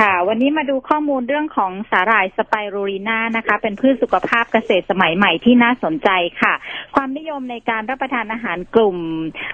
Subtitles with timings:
[0.00, 6.08] ค่ะ วันนี้มาดูข้อมูลเรื่องของสาหร่ายสไปรูลีนานะคะ เป็นพืชสุขภาพเกษตรสมัยใหม่ที่น่าสนใจ
[6.42, 6.54] ค่ะ
[6.94, 8.96] ความนิยมในการรับประทานอาหารกลุ่ม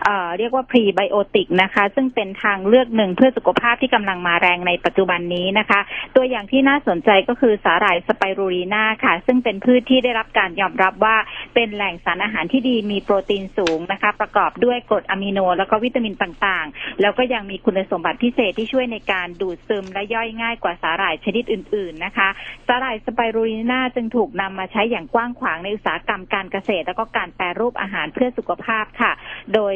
[0.05, 5.81] เอ่อเรียกว่าพรีไบโอติกนะคะ ซึ่งเป็นทางเลือกหนึ่งเพื่อสุขภาพที่กำลังมาแรงในปัจจุบันนี้นะคะ
[6.17, 11.17] ตัวอย่างที่น่าสนใจก็คือสาหร่ายสไปรูลีนาค่ะ ซึ่งเป็นพืชที่ได้รับการยอมรับว่า
[11.55, 22.29] เป็นแหล่งสารอาหารที่ดีมีโปรตีนสูงนะคะ ประกอบด้วยกรดอะมิโน แล้วก็วิตามินต่างๆ แล้วก็ยังมีคุณสมบัติพิเศษที่ช่วยในการดูดซึมและย่อยง่ายกว่าสาหร่ายชนิดอื่น ๆนะคะ
[22.67, 29.13] สาหร่ายสไปรูลีนาจึงถูกนำมาใช้อย่างกว้างขวางในอุตสาหกรรมการเกษตร แล้วก็การแปรรูปอาหารเพื่อสุขภาพค่ะ
[29.55, 29.75] โดย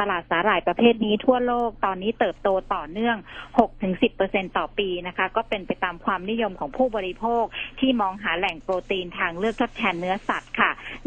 [0.00, 3.16] ตลาดสาหร่ายประเภทนี้ทั่วโลกตอนนี้เติบโตต่อเนื่อง
[3.86, 7.44] 6-10%ต่อปีนะคะ ก็เป็นไปตามความนิยมของผู้บริโภค
[7.80, 10.47] ที่มองหาแหล่งโปรตีนทางเลือกทดแทนเนื้อสัตว์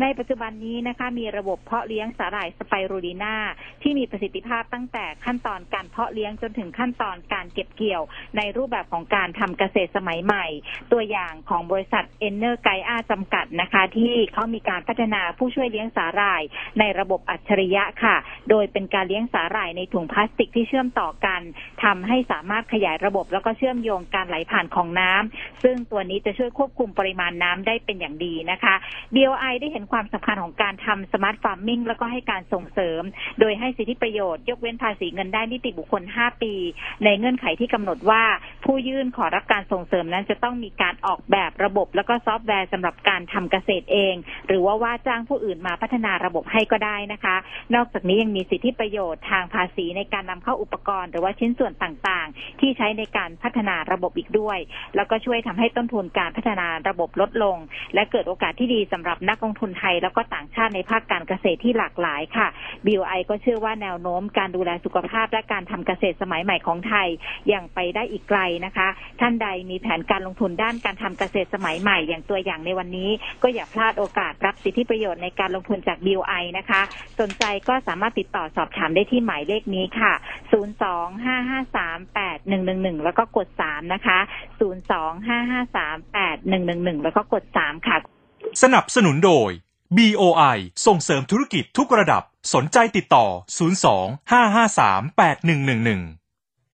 [0.01, 3.35] ในปัจจุบันนี้นะคะ มีระบบเพาะเลี้ยงสาหร่ายสไปรูลีนา
[3.81, 8.03] ที่มีประสิทธิภาพตั้งแต่ขั้นตอนการเพาะเลี้ยงจนถึงขั้นตอนการเก็บเกี่ยว
[8.37, 10.45] ในรูปแบบของการทำเกษตรสมัยใหม่
[10.91, 16.41] ตัวอย่างของบริษัท EnerGaia จำกัดนะคะ ที่เขามีการพัฒนาตู้ช่วยเลี้ยงสาหร่าย
[16.79, 18.15] ในระบบอัจฉริยะค่ะ
[18.49, 21.41] โดยเป็นการเลี้ยงสาหร่ายในถุงพลาสติกที่เชื่อมต่อกัน
[21.83, 28.75] ทำให้สามารถขยายระบบแล้วก็เชื่อมโยงการไหลผ่านของน้ำซึ่งตัวนี้จะช่วยควบคุมปริมาณน้ำได้เป็นอย่างดีนะคะ
[29.15, 33.01] BOI ได้เห็นความสำคัญของการทำ smart farming แล้วก็ให้การส่งเสริม
[33.39, 36.53] โดยให้สิทธิประโยชน์ ยกเว้นภาษีเงินได้นิติบุคคล 5 ปี
[37.03, 38.23] ในเงื่อนไขที่กำหนดว่า
[38.65, 44.15] ผู้ยื่นขอรับการส่งเสริมนั้นจะต้องมีการออกแบบระบบแล้วก็ซอฟต์แวร์สำหรับการทำเกษตรเอง
[44.47, 47.35] หรือว่าว่าจ้างผู้อื่นมาพัฒนาระบบให้ก็ได้นะคะ
[47.75, 54.57] นอกจากนี้ยังมีสิทธิประโยชน์ทางภาษีในการนำเข้าอุปกรณ์ หรือว่าชิ้นส่วนต่างๆ ที่ใช้ในการพัฒนาระบบอีกด้วย
[54.95, 57.57] แล้วก็ช่วยทำให้ต้นทุนการพัฒนาระบบลดลง
[57.93, 62.47] และเกิดโอกาสที่ดีสำหรับนักลงทุนไทย แล้วก็ต่างชาติในภาคการเกษตรที่หลากหลายค่ะ
[62.85, 67.07] BOI ก็เชื่อว่าแนวโน้มการดูแลสุขภาพและการทำเกษตรสมัยใหม่ของไทย
[67.53, 68.87] ยังไปได้อีกไกลนะคะ
[69.19, 73.09] ท่านใดมีแผนการลงทุนด้านการทำเกษตรสมัยใหม่อย่างตัวอย่างในวันนี้
[73.43, 76.81] ก็อย่าพลาดโอกาสรับสิทธิประโยชน์ในการลงทุนจาก BOI นะคะ
[77.19, 80.13] สนใจก็สามารถติดต่อสอบถามได้ที่หมายเลขนี้ค่ะ
[80.51, 84.19] 025538111 แล้วก็กด 3 นะคะ
[84.61, 87.97] 025538111 แล้วก็กด 3 ค่ะ
[88.63, 89.51] สนับสนุนโดย
[89.97, 90.57] BOI
[90.87, 92.23] ส่งเสริมธุรกิจทุกระดับ
[92.53, 93.25] สนใจติดต่อ
[93.79, 96.20] 02 553 8111